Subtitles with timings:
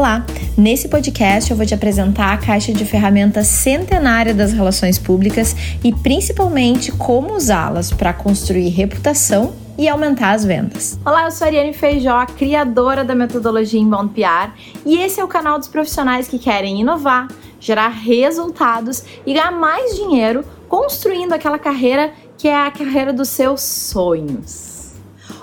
[0.00, 0.24] Olá!
[0.56, 5.92] Nesse podcast eu vou te apresentar a caixa de ferramentas centenária das relações públicas e
[5.92, 10.98] principalmente como usá-las para construir reputação e aumentar as vendas.
[11.04, 15.28] Olá, eu sou a Ariane Feijó, criadora da metodologia Inbound PR, e esse é o
[15.28, 17.28] canal dos profissionais que querem inovar,
[17.60, 23.60] gerar resultados e ganhar mais dinheiro construindo aquela carreira que é a carreira dos seus
[23.60, 24.69] sonhos.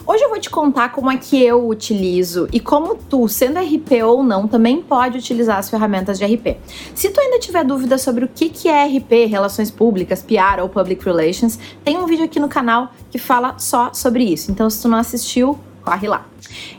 [0.09, 4.01] Hoje eu vou te contar como é que eu utilizo e como tu, sendo RP
[4.05, 6.55] ou não, também pode utilizar as ferramentas de RP.
[6.95, 11.03] Se tu ainda tiver dúvida sobre o que é RP, Relações Públicas, PR ou Public
[11.03, 14.49] Relations, tem um vídeo aqui no canal que fala só sobre isso.
[14.49, 16.25] Então, se tu não assistiu, corre lá.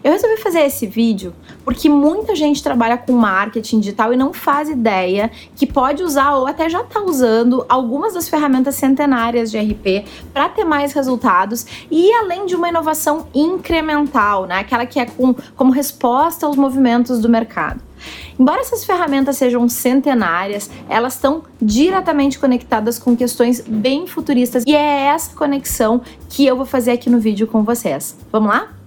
[0.02, 4.68] Eu resolvi fazer esse vídeo porque muita gente trabalha com marketing digital e não faz
[4.68, 10.06] ideia que pode usar ou até já está usando algumas das ferramentas centenárias de RP
[10.32, 14.60] para ter mais resultados e além de uma inovação incremental, né?
[14.60, 17.80] Aquela que é com, como resposta aos movimentos do mercado.
[18.38, 25.06] Embora essas ferramentas sejam centenárias, elas estão diretamente conectadas com questões bem futuristas e é
[25.06, 28.16] essa conexão que eu vou fazer aqui no vídeo com vocês.
[28.30, 28.77] Vamos lá?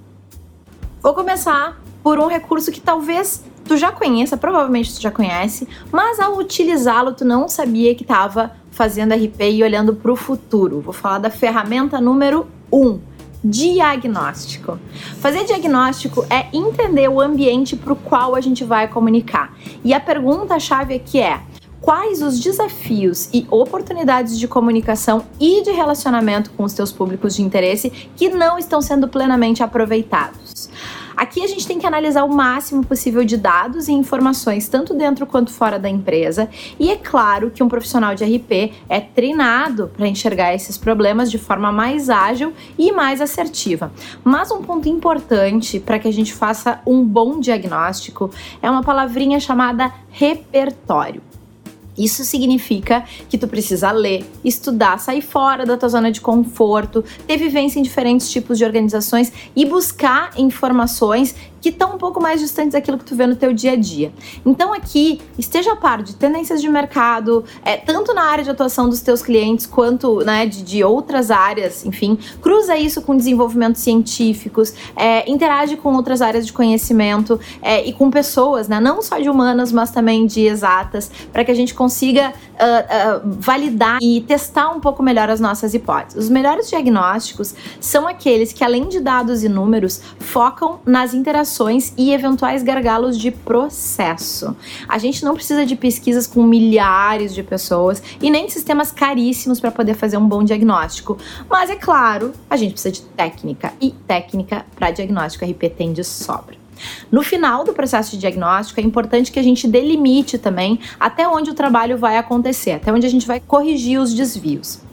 [1.02, 6.20] Vou começar por um recurso que talvez tu já conheça, provavelmente tu já conhece, mas
[6.20, 10.80] ao utilizá-lo tu não sabia que estava fazendo RP e olhando para o futuro.
[10.80, 12.78] Vou falar da ferramenta número 1.
[12.78, 13.00] Um,
[13.44, 14.78] diagnóstico.
[15.20, 19.58] Fazer diagnóstico é entender o ambiente para o qual a gente vai comunicar.
[19.84, 21.42] E a pergunta-chave aqui é:
[21.82, 27.42] quais os desafios e oportunidades de comunicação e de relacionamento com os teus públicos de
[27.42, 30.70] interesse que não estão sendo plenamente aproveitados.
[31.16, 35.26] Aqui a gente tem que analisar o máximo possível de dados e informações, tanto dentro
[35.26, 40.08] quanto fora da empresa, e é claro que um profissional de RP é treinado para
[40.08, 43.92] enxergar esses problemas de forma mais ágil e mais assertiva.
[44.24, 49.40] Mas um ponto importante para que a gente faça um bom diagnóstico é uma palavrinha
[49.40, 51.31] chamada repertório.
[51.97, 57.38] Isso significa que tu precisa ler, estudar, sair fora da tua zona de conforto, ter
[57.38, 62.74] vivência em diferentes tipos de organizações e buscar informações que estão um pouco mais distantes
[62.74, 64.12] daquilo que tu vê no teu dia a dia.
[64.46, 68.90] Então aqui, esteja a par de tendências de mercado, é, tanto na área de atuação
[68.90, 74.74] dos teus clientes quanto né, de, de outras áreas, enfim, cruza isso com desenvolvimentos científicos,
[74.96, 79.30] é, interage com outras áreas de conhecimento é, e com pessoas, né, não só de
[79.30, 84.69] humanas, mas também de exatas, para que a gente consiga uh, uh, validar e testar
[84.69, 86.25] um pouco melhor as nossas hipóteses.
[86.25, 92.14] Os melhores diagnósticos são aqueles que, além de dados e números, focam nas interações e
[92.14, 94.56] eventuais gargalos de processo.
[94.88, 99.59] A gente não precisa de pesquisas com milhares de pessoas e nem de sistemas caríssimos
[99.59, 101.18] para poder fazer um bom diagnóstico.
[101.50, 106.03] Mas é claro, a gente precisa de técnica e técnica para diagnóstico RP tem de
[106.03, 106.61] sobra.
[107.12, 111.50] No final do processo de diagnóstico, é importante que a gente delimite também até onde
[111.50, 114.91] o trabalho vai acontecer, até onde a gente vai corrigir os desvios.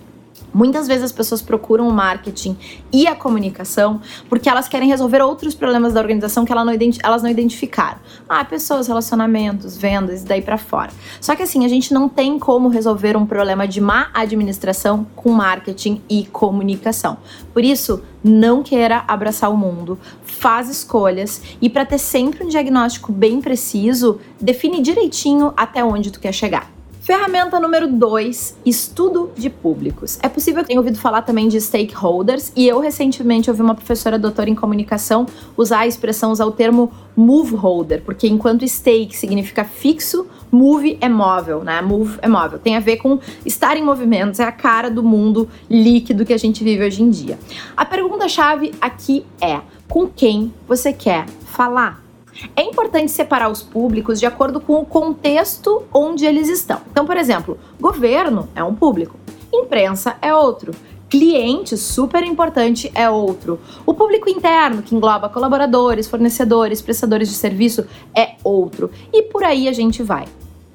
[0.52, 2.56] Muitas vezes as pessoas procuram o marketing
[2.92, 7.22] e a comunicação porque elas querem resolver outros problemas da organização que elas não, elas
[7.22, 7.98] não identificaram.
[8.28, 10.90] Ah, pessoas, relacionamentos, vendas, daí para fora.
[11.20, 15.30] Só que assim, a gente não tem como resolver um problema de má administração com
[15.30, 17.18] marketing e comunicação.
[17.52, 23.12] Por isso, não queira abraçar o mundo, faz escolhas e para ter sempre um diagnóstico
[23.12, 26.77] bem preciso, define direitinho até onde tu quer chegar.
[27.08, 30.18] Ferramenta número 2, estudo de públicos.
[30.22, 34.18] É possível que tenha ouvido falar também de stakeholders e eu recentemente ouvi uma professora
[34.18, 35.24] doutora em comunicação
[35.56, 41.08] usar a expressão, usar o termo move holder, porque enquanto stake significa fixo, move é
[41.08, 41.80] móvel, né?
[41.80, 42.58] Move é móvel.
[42.58, 46.38] Tem a ver com estar em movimentos, é a cara do mundo líquido que a
[46.38, 47.38] gente vive hoje em dia.
[47.74, 52.07] A pergunta-chave aqui é: com quem você quer falar?
[52.54, 56.80] É importante separar os públicos de acordo com o contexto onde eles estão.
[56.90, 59.16] Então, por exemplo, governo é um público,
[59.52, 60.72] imprensa é outro.
[61.08, 63.58] Cliente, super importante, é outro.
[63.86, 68.90] O público interno, que engloba colaboradores, fornecedores, prestadores de serviço, é outro.
[69.10, 70.26] E por aí a gente vai.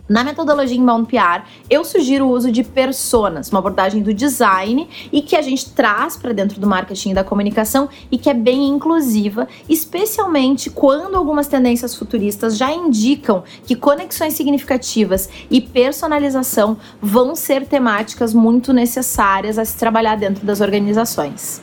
[0.07, 5.21] Na metodologia Inbound PR, eu sugiro o uso de personas, uma abordagem do design e
[5.21, 8.67] que a gente traz para dentro do marketing e da comunicação e que é bem
[8.67, 17.65] inclusiva, especialmente quando algumas tendências futuristas já indicam que conexões significativas e personalização vão ser
[17.65, 21.61] temáticas muito necessárias a se trabalhar dentro das organizações.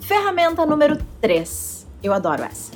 [0.00, 1.86] Ferramenta número 3.
[2.02, 2.70] Eu adoro essa.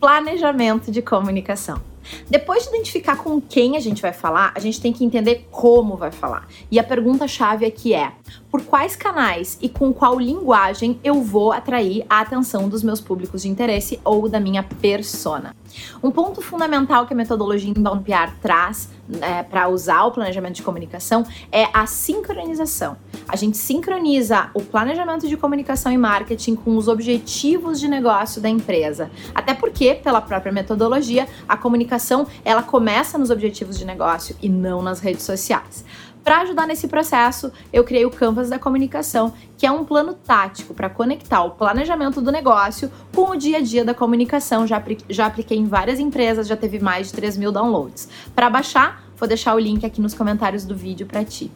[0.00, 1.93] Planejamento de comunicação.
[2.28, 5.96] Depois de identificar com quem a gente vai falar, a gente tem que entender como
[5.96, 6.46] vai falar.
[6.70, 8.12] E a pergunta-chave aqui é:
[8.50, 13.42] por quais canais e com qual linguagem eu vou atrair a atenção dos meus públicos
[13.42, 15.54] de interesse ou da minha persona?
[16.02, 18.88] Um ponto fundamental que a metodologia Inbound PR traz
[19.20, 22.96] é, para usar o planejamento de comunicação é a sincronização.
[23.28, 28.48] A gente sincroniza o planejamento de comunicação e marketing com os objetivos de negócio da
[28.48, 29.10] empresa.
[29.34, 34.82] Até porque, pela própria metodologia, a comunicação ela começa nos objetivos de negócio e não
[34.82, 35.84] nas redes sociais.
[36.24, 40.72] Para ajudar nesse processo, eu criei o Canvas da Comunicação, que é um plano tático
[40.72, 44.66] para conectar o planejamento do negócio com o dia a dia da comunicação.
[44.66, 48.08] Já, já apliquei em várias empresas, já teve mais de 3 mil downloads.
[48.34, 51.52] Para baixar, vou deixar o link aqui nos comentários do vídeo para ti.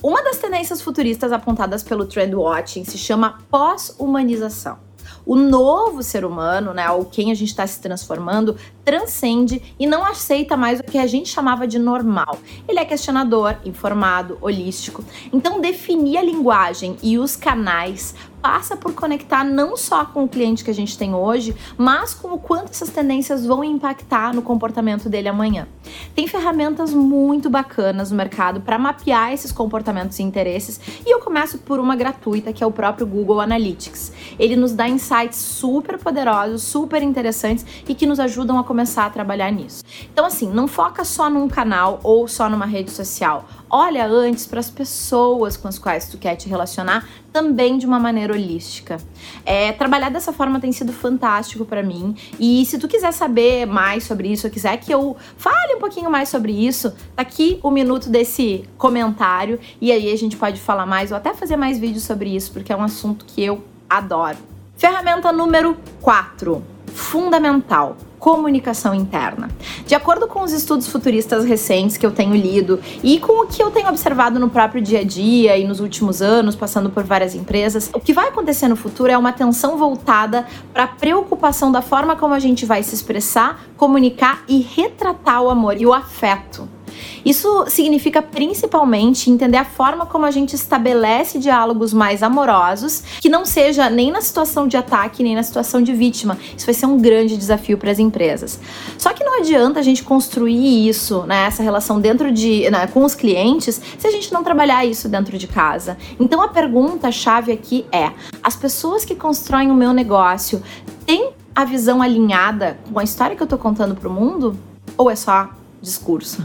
[0.00, 4.87] Uma das tendências futuristas apontadas pelo Trend Watching se chama pós-humanização
[5.28, 10.02] o novo ser humano, né, ou quem a gente está se transformando, transcende e não
[10.02, 12.38] aceita mais o que a gente chamava de normal.
[12.66, 15.04] Ele é questionador, informado, holístico.
[15.30, 20.64] Então, definir a linguagem e os canais passa por conectar não só com o cliente
[20.64, 25.08] que a gente tem hoje, mas com o quanto essas tendências vão impactar no comportamento
[25.08, 25.66] dele amanhã.
[26.14, 31.58] Tem ferramentas muito bacanas no mercado para mapear esses comportamentos e interesses, e eu começo
[31.58, 34.12] por uma gratuita que é o próprio Google Analytics.
[34.38, 39.10] Ele nos dá insights super poderosos, super interessantes e que nos ajudam a começar a
[39.10, 39.84] trabalhar nisso.
[40.12, 44.60] Então assim, não foca só num canal ou só numa rede social olha antes para
[44.60, 48.98] as pessoas com as quais tu quer te relacionar também de uma maneira holística.
[49.44, 54.04] É, trabalhar dessa forma tem sido fantástico para mim e se tu quiser saber mais
[54.04, 57.68] sobre isso, ou quiser que eu fale um pouquinho mais sobre isso, tá aqui o
[57.68, 61.78] um minuto desse comentário e aí a gente pode falar mais ou até fazer mais
[61.78, 64.38] vídeos sobre isso, porque é um assunto que eu adoro.
[64.76, 66.62] Ferramenta número 4,
[66.94, 69.48] fundamental comunicação interna.
[69.86, 73.62] De acordo com os estudos futuristas recentes que eu tenho lido e com o que
[73.62, 77.34] eu tenho observado no próprio dia a dia e nos últimos anos, passando por várias
[77.34, 81.82] empresas, o que vai acontecer no futuro é uma atenção voltada para a preocupação da
[81.82, 86.77] forma como a gente vai se expressar, comunicar e retratar o amor e o afeto
[87.24, 93.44] isso significa principalmente entender a forma como a gente estabelece diálogos mais amorosos, que não
[93.44, 96.38] seja nem na situação de ataque, nem na situação de vítima.
[96.56, 98.58] Isso vai ser um grande desafio para as empresas.
[98.96, 103.04] Só que não adianta a gente construir isso, né, essa relação dentro de, né, com
[103.04, 105.96] os clientes, se a gente não trabalhar isso dentro de casa.
[106.18, 108.10] Então a pergunta chave aqui é:
[108.42, 110.62] as pessoas que constroem o meu negócio
[111.04, 114.56] têm a visão alinhada com a história que eu estou contando para o mundo?
[114.96, 115.50] Ou é só
[115.80, 116.44] discurso.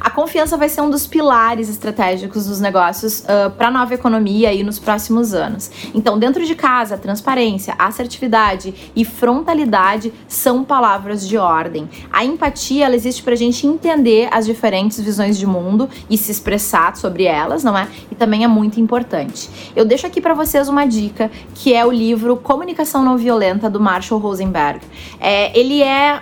[0.00, 3.94] A confiança vai ser um dos pilares estratégicos dos negócios uh, ah, para a nova
[3.94, 5.70] economia e nos próximos anos.
[5.94, 11.88] Então, dentro de casa, transparência, assertividade e frontalidade são palavras de ordem.
[12.12, 16.30] A empatia ela existe para a gente entender as diferentes visões de mundo e se
[16.30, 17.88] expressar sobre elas, não é?
[18.10, 19.48] E também é muito importante.
[19.76, 23.80] Eu deixo aqui para vocês uma dica que é o livro Comunicação Não Violenta do
[23.80, 24.80] Marshall Rosenberg.
[25.20, 26.20] É, ele é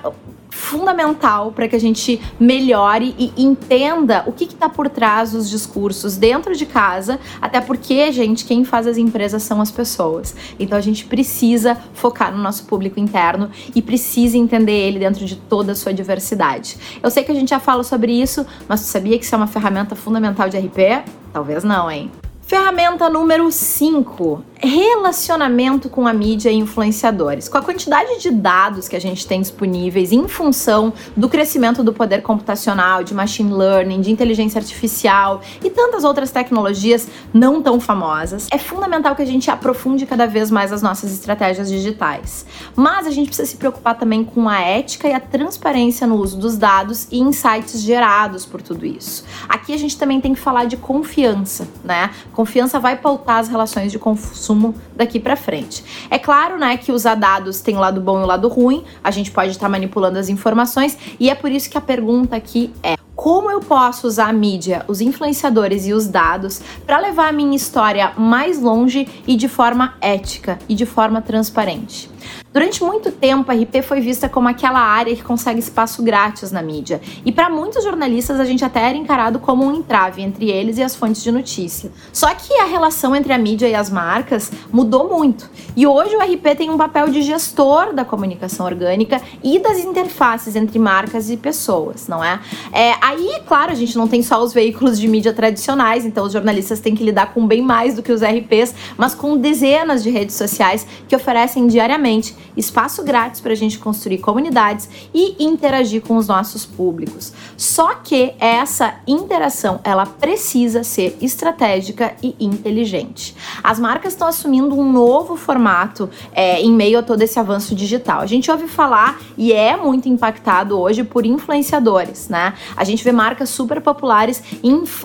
[0.52, 6.16] fundamental para que a gente melhore e entenda o que está por trás dos discursos
[6.16, 10.36] dentro de casa, até porque, gente, quem faz as empresas são as pessoas.
[10.60, 15.36] Então a gente precisa focar no nosso público interno e precisa entender ele dentro de
[15.36, 16.76] toda a sua diversidade.
[17.02, 19.38] Eu sei que a gente já fala sobre isso, mas tu sabia que isso é
[19.38, 21.02] uma ferramenta fundamental de RP?
[21.32, 22.10] Talvez não, hein?
[22.52, 27.48] Ferramenta número 5: relacionamento com a mídia e influenciadores.
[27.48, 31.92] Com a quantidade de dados que a gente tem disponíveis em função do crescimento do
[31.92, 38.46] poder computacional, de machine learning, de inteligência artificial e tantas outras tecnologias não tão famosas,
[38.52, 42.46] é fundamental que a gente aprofunde cada vez mais as nossas estratégias digitais.
[42.76, 46.38] Mas a gente precisa se preocupar também com a ética e a transparência no uso
[46.38, 49.24] dos dados e insights gerados por tudo isso.
[49.48, 52.10] Aqui a gente também tem que falar de confiança, né?
[52.42, 55.84] Confiança vai pautar as relações de consumo daqui para frente.
[56.10, 59.12] É claro, né, que usar dados tem o lado bom e o lado ruim, a
[59.12, 62.74] gente pode estar tá manipulando as informações e é por isso que a pergunta aqui
[62.82, 67.32] é: como eu posso usar a mídia, os influenciadores e os dados para levar a
[67.32, 72.10] minha história mais longe e de forma ética e de forma transparente?
[72.52, 76.60] Durante muito tempo, a RP foi vista como aquela área que consegue espaço grátis na
[76.60, 77.00] mídia.
[77.24, 80.82] E para muitos jornalistas, a gente até era encarado como um entrave entre eles e
[80.82, 81.90] as fontes de notícia.
[82.12, 85.48] Só que a relação entre a mídia e as marcas mudou muito.
[85.74, 90.54] E hoje o RP tem um papel de gestor da comunicação orgânica e das interfaces
[90.54, 92.38] entre marcas e pessoas, não é?
[92.70, 96.32] é aí, claro, a gente não tem só os veículos de mídia tradicionais, então os
[96.32, 100.10] jornalistas têm que lidar com bem mais do que os RPs, mas com dezenas de
[100.10, 106.16] redes sociais que oferecem diariamente espaço grátis para a gente construir comunidades e interagir com
[106.16, 107.32] os nossos públicos.
[107.56, 113.34] Só que essa interação ela precisa ser estratégica e inteligente.
[113.64, 118.20] As marcas estão assumindo um novo formato é, em meio a todo esse avanço digital.
[118.20, 122.54] A gente ouve falar e é muito impactado hoje por influenciadores, né?
[122.76, 124.42] A gente vê marcas super populares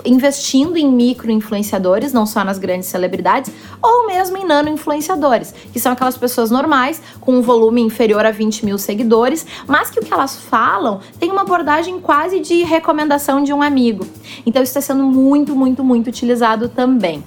[0.04, 5.80] investindo em micro influenciadores, não só nas grandes celebridades, ou mesmo em nano influenciadores, que
[5.80, 10.04] são aquelas pessoas normais com um volume inferior a 20 mil seguidores, mas que o
[10.04, 14.08] que elas falam tem uma abordagem quase de recomendação de um amigo.
[14.46, 17.24] Então isso está sendo muito, muito, muito utilizado também.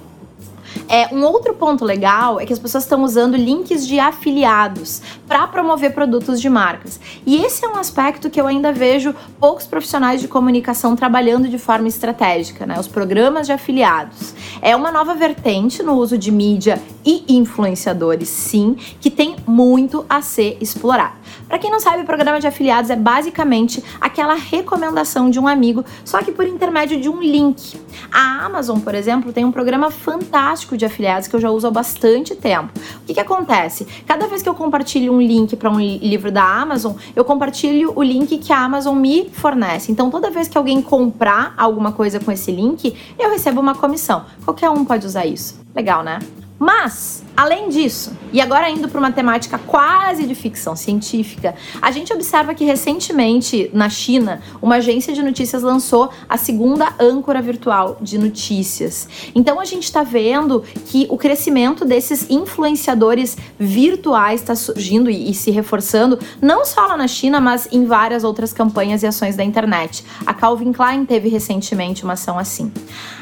[0.87, 5.47] É, um outro ponto legal é que as pessoas estão usando links de afiliados para
[5.47, 6.99] promover produtos de marcas.
[7.25, 11.57] E esse é um aspecto que eu ainda vejo poucos profissionais de comunicação trabalhando de
[11.57, 12.79] forma estratégica, né?
[12.79, 14.33] Os programas de afiliados.
[14.61, 20.21] É uma nova vertente no uso de mídia e influenciadores, sim, que tem muito a
[20.21, 21.21] ser explorado.
[21.47, 25.83] Para quem não sabe, o programa de afiliados é basicamente aquela recomendação de um amigo,
[26.05, 27.79] só que por intermédio de um link.
[28.11, 31.71] A Amazon, por exemplo, tem um programa fantástico de afiliados que eu já uso há
[31.71, 32.71] bastante tempo.
[33.01, 33.87] O que, que acontece?
[34.05, 38.03] Cada vez que eu compartilho um link para um livro da Amazon, eu compartilho o
[38.03, 39.91] link que a Amazon me fornece.
[39.91, 44.25] Então, toda vez que alguém comprar alguma coisa com esse link, eu recebo uma comissão.
[44.45, 45.59] Qualquer um pode usar isso.
[45.75, 46.19] Legal, né?
[46.59, 52.13] Mas Além disso, e agora indo para uma temática quase de ficção científica, a gente
[52.13, 58.19] observa que recentemente na China, uma agência de notícias lançou a segunda âncora virtual de
[58.19, 59.09] notícias.
[59.33, 65.33] Então a gente está vendo que o crescimento desses influenciadores virtuais está surgindo e, e,
[65.33, 69.43] se reforçando, não só lá na China, mas em várias outras campanhas e ações da
[69.43, 70.05] internet.
[70.27, 72.71] A Calvin Klein teve recentemente uma ação assim.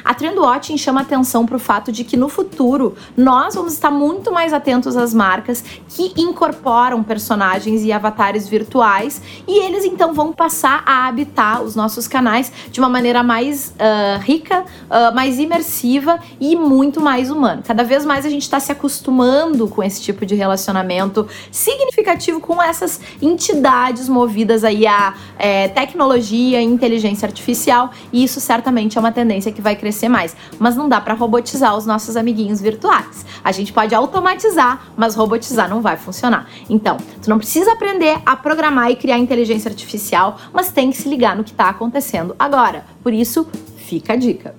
[0.03, 4.08] A Trendwatching chama atenção para o fato de que no futuro nós vamos estar muito
[4.39, 10.83] mais atentos às marcas que incorporam personagens e avatares virtuais e eles então vão passar
[10.85, 16.55] a habitar os nossos canais de uma maneira mais uh, rica, uh, mais imersiva e
[16.55, 17.61] muito mais humana.
[17.65, 22.61] Cada vez mais a gente está se acostumando com esse tipo de relacionamento significativo com
[22.61, 29.51] essas entidades movidas aí a é, tecnologia, inteligência artificial e isso certamente é uma tendência
[29.51, 30.35] que vai crescer mais.
[30.57, 33.25] Mas não dá para robotizar os nossos amiguinhos virtuais.
[33.43, 36.47] A gente pode pode automatizar, mas robotizar não vai funcionar.
[36.69, 41.09] Então, tu não precisa aprender a programar e criar inteligência artificial, mas tem que se
[41.09, 42.85] ligar no que está acontecendo agora.
[43.01, 44.55] Por isso, fica a dica.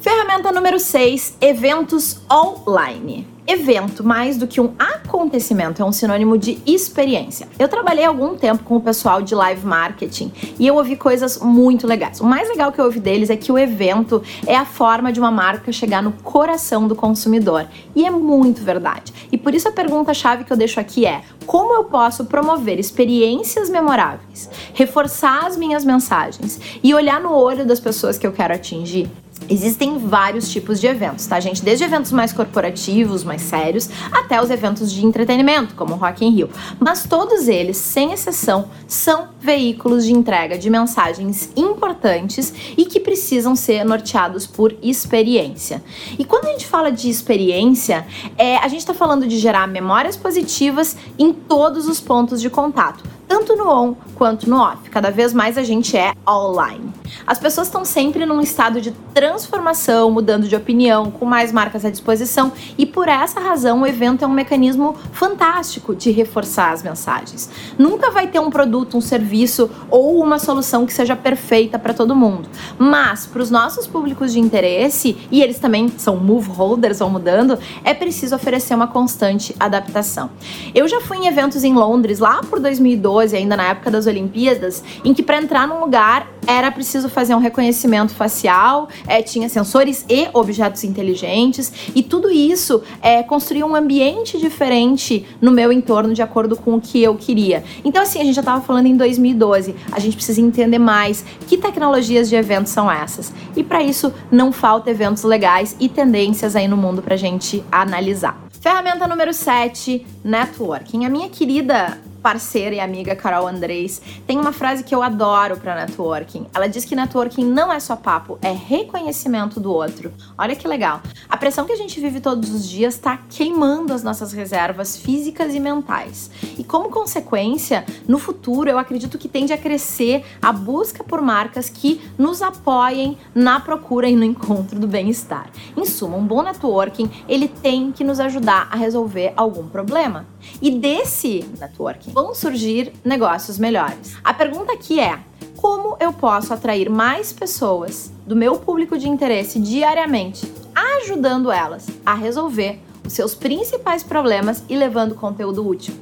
[0.00, 3.37] Ferramenta número 6: eventos online.
[3.50, 7.48] Evento, mais do que um acontecimento, é um sinônimo de experiência.
[7.58, 11.86] Eu trabalhei algum tempo com o pessoal de live marketing e eu ouvi coisas muito
[11.86, 12.20] legais.
[12.20, 15.18] O mais legal que eu ouvi deles é que o evento é a forma de
[15.18, 17.66] uma marca chegar no coração do consumidor.
[17.96, 19.14] E é muito verdade.
[19.32, 23.70] E por isso a pergunta-chave que eu deixo aqui é: como eu posso promover experiências
[23.70, 29.10] memoráveis, reforçar as minhas mensagens e olhar no olho das pessoas que eu quero atingir?
[29.50, 31.62] Existem vários tipos de eventos, tá, gente?
[31.62, 36.30] Desde eventos mais corporativos, mais sérios, até os eventos de entretenimento, como o Rock in
[36.30, 36.50] Rio.
[36.78, 43.56] Mas todos eles, sem exceção, são veículos de entrega de mensagens importantes e que precisam
[43.56, 45.82] ser norteados por experiência.
[46.18, 50.16] E quando a gente fala de experiência, é, a gente está falando de gerar memórias
[50.16, 54.90] positivas em todos os pontos de contato tanto no on quanto no off.
[54.90, 56.92] Cada vez mais a gente é online.
[57.26, 61.90] As pessoas estão sempre num estado de transformação, mudando de opinião, com mais marcas à
[61.90, 67.50] disposição, e por essa razão o evento é um mecanismo fantástico de reforçar as mensagens.
[67.78, 72.16] Nunca vai ter um produto, um serviço ou uma solução que seja perfeita para todo
[72.16, 77.10] mundo, mas para os nossos públicos de interesse, e eles também são move holders, vão
[77.10, 80.30] mudando, é preciso oferecer uma constante adaptação.
[80.74, 84.82] Eu já fui em eventos em Londres lá por 2012, ainda na época das Olimpíadas,
[85.04, 90.04] em que para entrar num lugar era preciso fazer um reconhecimento facial, é, tinha sensores
[90.08, 96.22] e objetos inteligentes, e tudo isso é, construía um ambiente diferente no meu entorno de
[96.22, 97.62] acordo com o que eu queria.
[97.84, 101.58] Então, assim, a gente já estava falando em 2012, a gente precisa entender mais que
[101.58, 103.32] tecnologias de eventos são essas.
[103.54, 108.48] E para isso, não falta eventos legais e tendências aí no mundo para gente analisar.
[108.60, 111.04] Ferramenta número 7, networking.
[111.04, 111.98] A minha querida
[112.28, 116.46] parceira e amiga Carol Andrés, tem uma frase que eu adoro para networking.
[116.52, 120.12] Ela diz que networking não é só papo, é reconhecimento do outro.
[120.36, 121.00] Olha que legal.
[121.26, 125.54] A pressão que a gente vive todos os dias está queimando as nossas reservas físicas
[125.54, 126.30] e mentais.
[126.58, 131.70] E como consequência, no futuro eu acredito que tende a crescer a busca por marcas
[131.70, 135.48] que nos apoiem na procura e no encontro do bem-estar.
[135.74, 140.26] Em suma, um bom networking, ele tem que nos ajudar a resolver algum problema.
[140.60, 144.16] E desse networking vão surgir negócios melhores.
[144.24, 145.20] A pergunta aqui é:
[145.56, 152.14] como eu posso atrair mais pessoas do meu público de interesse diariamente, ajudando elas a
[152.14, 155.94] resolver os seus principais problemas e levando conteúdo útil?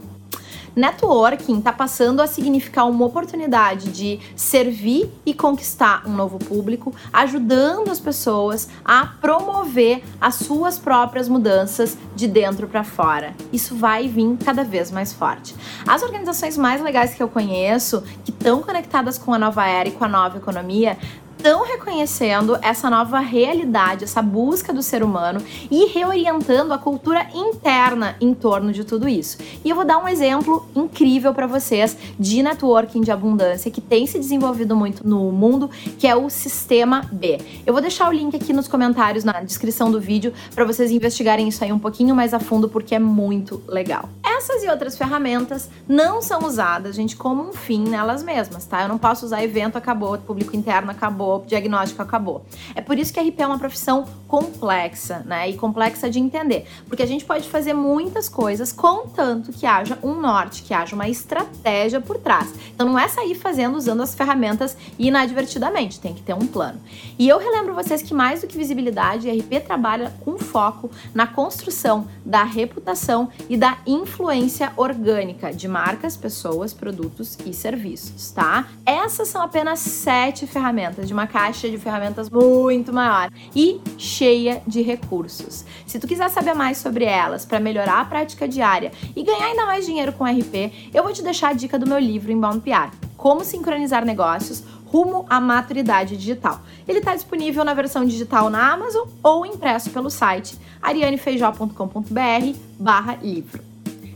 [0.76, 7.90] Networking está passando a significar uma oportunidade de servir e conquistar um novo público, ajudando
[7.90, 13.34] as pessoas a promover as suas próprias mudanças de dentro para fora.
[13.50, 15.56] Isso vai vir cada vez mais forte.
[15.88, 19.92] As organizações mais legais que eu conheço, que estão conectadas com a nova era e
[19.92, 20.98] com a nova economia,
[21.46, 28.16] estão reconhecendo essa nova realidade, essa busca do ser humano e reorientando a cultura interna
[28.20, 29.38] em torno de tudo isso.
[29.64, 34.08] E eu vou dar um exemplo incrível para vocês de networking de abundância que tem
[34.08, 37.38] se desenvolvido muito no mundo, que é o Sistema B.
[37.64, 41.46] Eu vou deixar o link aqui nos comentários, na descrição do vídeo, para vocês investigarem
[41.46, 44.08] isso aí um pouquinho mais a fundo, porque é muito legal.
[44.24, 48.82] Essas e outras ferramentas não são usadas, gente, como um fim nelas mesmas, tá?
[48.82, 52.44] Eu não posso usar evento, acabou, público interno, acabou acabou, diagnóstico acabou.
[52.74, 55.48] É por isso que a RP é uma profissão complexa, né?
[55.48, 56.66] E complexa de entender.
[56.88, 61.08] Porque a gente pode fazer muitas coisas, contanto que haja um norte, que haja uma
[61.08, 62.52] estratégia por trás.
[62.74, 66.80] Então não é sair fazendo usando as ferramentas inadvertidamente, tem que ter um plano.
[67.18, 71.26] E eu relembro vocês que mais do que visibilidade, a RP trabalha com foco na
[71.26, 78.68] construção da reputação e da influência orgânica de marcas, pessoas, produtos e serviços, tá?
[78.84, 84.82] Essas são apenas sete ferramentas de uma caixa de ferramentas muito maior e cheia de
[84.82, 85.64] recursos.
[85.86, 89.66] Se tu quiser saber mais sobre elas para melhorar a prática diária e ganhar ainda
[89.66, 92.94] mais dinheiro com RP, eu vou te deixar a dica do meu livro Inbound PR,
[93.16, 96.60] Como sincronizar negócios rumo à maturidade digital.
[96.86, 103.64] Ele está disponível na versão digital na Amazon ou impresso pelo site arianefeijó.com.br/livro.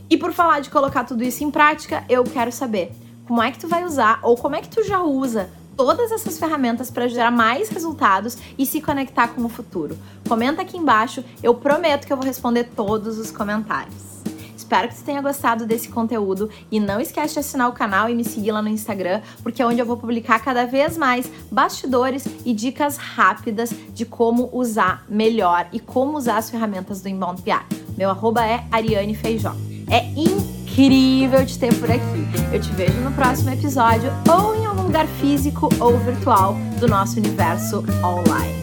[0.09, 2.91] E por falar de colocar tudo isso em prática, eu quero saber
[3.27, 5.49] como é que tu vai usar ou como é que tu já usa
[5.83, 9.97] todas essas ferramentas para gerar mais resultados e se conectar com o futuro.
[10.29, 14.21] Comenta aqui embaixo, eu prometo que eu vou responder todos os comentários.
[14.55, 18.13] Espero que você tenha gostado desse conteúdo e não esquece de assinar o canal e
[18.13, 22.27] me seguir lá no Instagram, porque é onde eu vou publicar cada vez mais bastidores
[22.45, 27.65] e dicas rápidas de como usar melhor e como usar as ferramentas do Inbound PR.
[27.97, 29.55] Meu arroba é Ariane Feijó.
[29.89, 30.05] É
[30.71, 32.27] incrível te ter por aqui.
[32.51, 37.17] Eu te vejo no próximo episódio ou em algum lugar físico ou virtual do nosso
[37.17, 38.60] universo online.